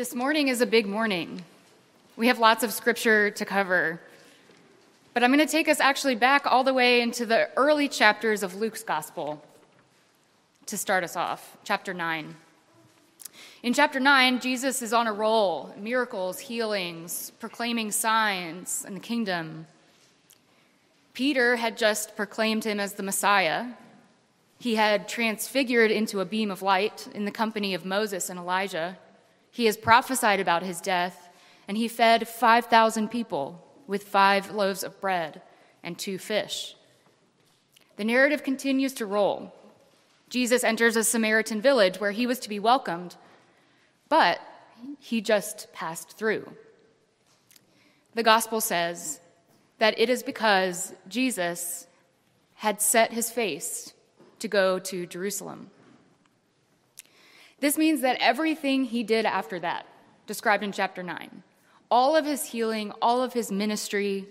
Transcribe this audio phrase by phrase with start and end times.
[0.00, 1.44] This morning is a big morning.
[2.16, 4.00] We have lots of scripture to cover.
[5.12, 8.42] But I'm going to take us actually back all the way into the early chapters
[8.42, 9.44] of Luke's gospel
[10.64, 12.34] to start us off, chapter 9.
[13.62, 19.66] In chapter 9, Jesus is on a roll miracles, healings, proclaiming signs and the kingdom.
[21.12, 23.66] Peter had just proclaimed him as the Messiah.
[24.58, 28.96] He had transfigured into a beam of light in the company of Moses and Elijah.
[29.50, 31.28] He has prophesied about his death,
[31.66, 35.42] and he fed 5,000 people with five loaves of bread
[35.82, 36.76] and two fish.
[37.96, 39.52] The narrative continues to roll.
[40.28, 43.16] Jesus enters a Samaritan village where he was to be welcomed,
[44.08, 44.40] but
[44.98, 46.52] he just passed through.
[48.14, 49.20] The gospel says
[49.78, 51.86] that it is because Jesus
[52.54, 53.92] had set his face
[54.38, 55.70] to go to Jerusalem.
[57.60, 59.86] This means that everything he did after that,
[60.26, 61.42] described in chapter 9,
[61.90, 64.26] all of his healing, all of his ministry,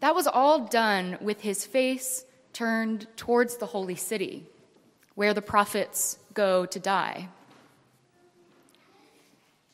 [0.00, 4.46] that was all done with his face turned towards the holy city,
[5.14, 7.28] where the prophets go to die.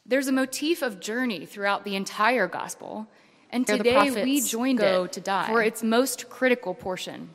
[0.05, 3.09] There's a motif of journey throughout the entire gospel,
[3.51, 5.47] and today we joined it to die.
[5.47, 7.31] for its most critical portion.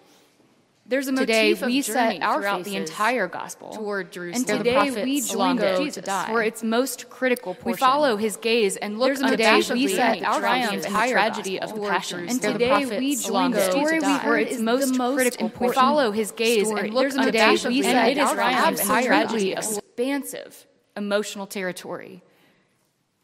[0.92, 4.58] There's a Today we set our throughout the entire gospel toward Jerusalem.
[4.58, 6.28] And today we join Jesus to die.
[6.28, 7.72] for its most critical portion.
[7.72, 11.80] We follow his gaze and look today we set our triumph and tragedy of the
[11.88, 12.28] passion.
[12.28, 15.70] And today we join the story we heard its most critical portion.
[15.70, 20.68] We follow his gaze and look today we set our triumph and tragedy of expansive
[20.98, 22.22] emotional territory.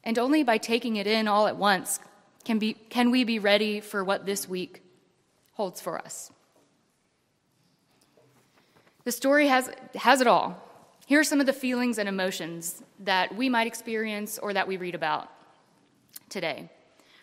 [0.06, 2.00] And only by taking it in all at once
[2.46, 4.84] can, be, can we be ready for what this week
[5.52, 6.32] holds for us.
[9.08, 10.62] The story has, has it all.
[11.06, 14.76] Here are some of the feelings and emotions that we might experience or that we
[14.76, 15.32] read about
[16.28, 16.70] today.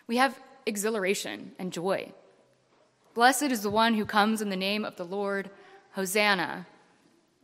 [0.07, 2.11] We have exhilaration and joy.
[3.13, 5.51] Blessed is the one who comes in the name of the Lord.
[5.91, 6.65] Hosanna.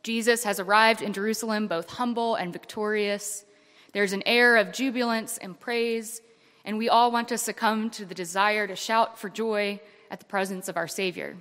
[0.02, 3.46] Jesus has arrived in Jerusalem both humble and victorious.
[3.94, 6.20] There's an air of jubilance and praise,
[6.66, 9.80] and we all want to succumb to the desire to shout for joy
[10.10, 11.38] at the presence of our Savior.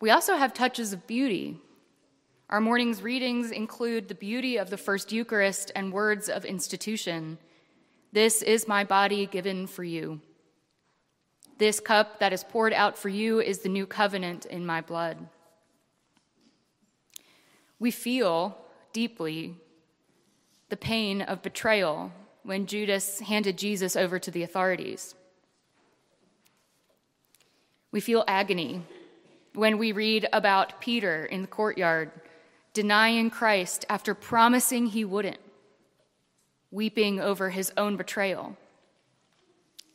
[0.00, 1.58] We also have touches of beauty.
[2.50, 7.38] Our morning's readings include the beauty of the First Eucharist and words of institution.
[8.12, 10.20] This is my body given for you.
[11.58, 15.26] This cup that is poured out for you is the new covenant in my blood.
[17.80, 18.56] We feel
[18.92, 19.56] deeply
[20.68, 22.12] the pain of betrayal
[22.44, 25.16] when Judas handed Jesus over to the authorities.
[27.90, 28.84] We feel agony
[29.58, 32.12] when we read about Peter in the courtyard
[32.74, 35.40] denying Christ after promising he wouldn't,
[36.70, 38.56] weeping over his own betrayal.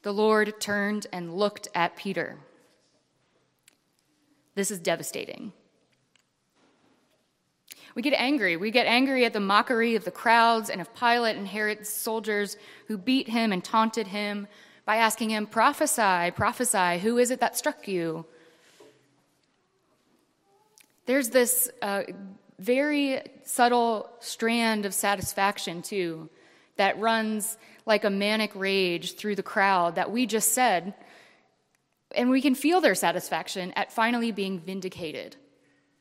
[0.01, 2.39] The Lord turned and looked at Peter.
[4.53, 5.53] This is devastating.
[7.95, 8.57] We get angry.
[8.57, 12.57] We get angry at the mockery of the crowds and of Pilate and Herod's soldiers
[12.87, 14.49] who beat him and taunted him
[14.85, 18.25] by asking him, Prophesy, prophesy, who is it that struck you?
[21.05, 22.03] There's this uh,
[22.59, 26.29] very subtle strand of satisfaction, too,
[26.77, 30.93] that runs like a manic rage through the crowd that we just said.
[32.15, 35.35] And we can feel their satisfaction at finally being vindicated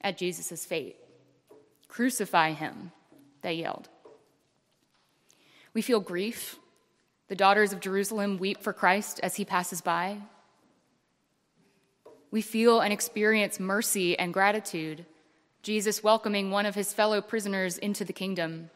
[0.01, 0.97] at Jesus' fate.
[1.89, 2.93] Crucify him,
[3.43, 3.89] they yelled.
[5.75, 6.59] We feel grief.
[7.29, 10.19] The daughters of Jerusalem weep for Christ as he passes by.
[12.33, 15.05] We feel and experience mercy and gratitude,
[15.63, 18.71] Jesus welcoming one of his fellow prisoners into the kingdom.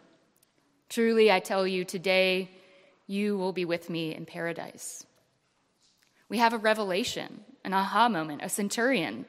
[0.91, 2.51] Truly, I tell you, today
[3.07, 5.07] you will be with me in paradise.
[6.29, 9.25] We have a revelation, an aha moment, a centurion.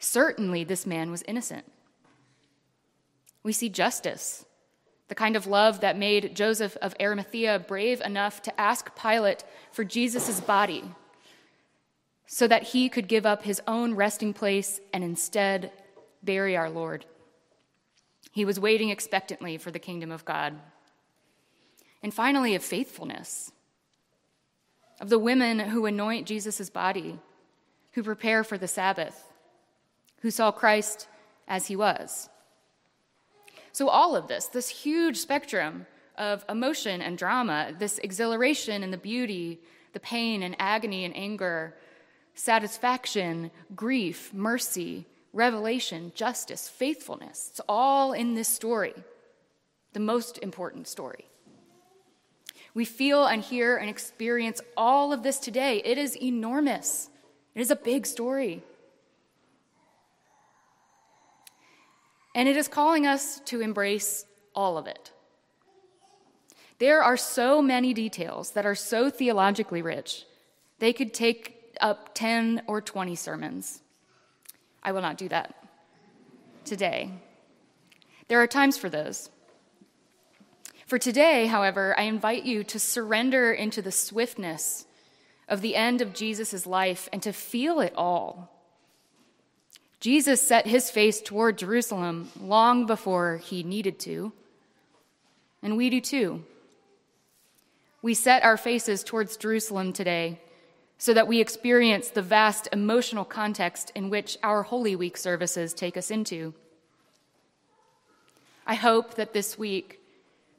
[0.00, 1.70] Certainly, this man was innocent.
[3.44, 4.46] We see justice,
[5.06, 9.84] the kind of love that made Joseph of Arimathea brave enough to ask Pilate for
[9.84, 10.82] Jesus' body
[12.30, 15.72] so that he could give up his own resting place and instead
[16.22, 17.06] bury our Lord.
[18.32, 20.54] He was waiting expectantly for the kingdom of God.
[22.02, 23.50] And finally, of faithfulness,
[25.00, 27.18] of the women who anoint Jesus' body,
[27.92, 29.32] who prepare for the Sabbath,
[30.20, 31.08] who saw Christ
[31.48, 32.28] as he was.
[33.72, 35.86] So, all of this, this huge spectrum
[36.18, 39.60] of emotion and drama, this exhilaration and the beauty,
[39.94, 41.74] the pain and agony and anger,
[42.38, 47.48] satisfaction, grief, mercy, revelation, justice, faithfulness.
[47.50, 48.94] It's all in this story,
[49.92, 51.24] the most important story
[52.74, 55.82] We feel and hear and experience all of this today.
[55.84, 57.10] It is enormous,
[57.54, 58.62] it is a big story.
[62.34, 64.24] And it is calling us to embrace
[64.54, 65.10] all of it.
[66.78, 70.24] There are so many details that are so theologically rich,
[70.78, 73.82] they could take up 10 or 20 sermons.
[74.82, 75.54] I will not do that
[76.64, 77.10] today.
[78.28, 79.30] There are times for those.
[80.86, 84.86] For today, however, I invite you to surrender into the swiftness
[85.48, 88.50] of the end of Jesus' life and to feel it all.
[90.00, 94.32] Jesus set his face toward Jerusalem long before he needed to,
[95.62, 96.44] and we do too.
[98.00, 100.40] We set our faces towards Jerusalem today
[100.98, 105.96] so that we experience the vast emotional context in which our Holy Week services take
[105.96, 106.52] us into.
[108.66, 110.00] I hope that this week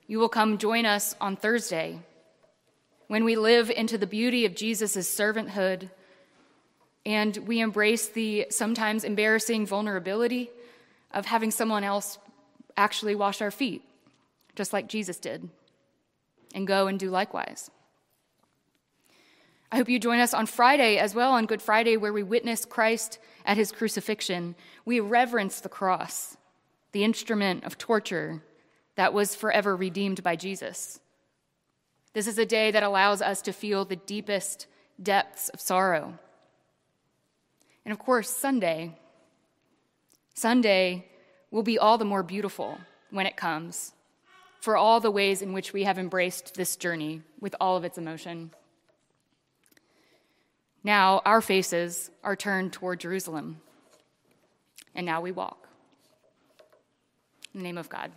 [0.07, 1.99] you will come join us on Thursday
[3.07, 5.89] when we live into the beauty of Jesus' servanthood
[7.05, 10.49] and we embrace the sometimes embarrassing vulnerability
[11.13, 12.17] of having someone else
[12.77, 13.81] actually wash our feet,
[14.55, 15.49] just like Jesus did,
[16.55, 17.69] and go and do likewise.
[19.71, 22.65] I hope you join us on Friday as well, on Good Friday, where we witness
[22.65, 24.55] Christ at his crucifixion.
[24.85, 26.37] We reverence the cross,
[26.91, 28.41] the instrument of torture
[28.95, 30.99] that was forever redeemed by Jesus.
[32.13, 34.65] This is a day that allows us to feel the deepest
[35.01, 36.17] depths of sorrow
[37.89, 38.95] and of course, Sunday.
[40.35, 41.07] Sunday
[41.49, 42.77] will be all the more beautiful
[43.09, 43.93] when it comes
[44.61, 47.97] for all the ways in which we have embraced this journey with all of its
[47.97, 48.51] emotion.
[50.83, 53.61] Now our faces are turned toward Jerusalem,
[54.95, 55.67] and now we walk.
[57.53, 58.11] In the name of God.